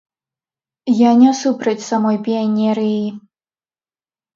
[1.01, 3.09] Я не супраць самой піянерыі.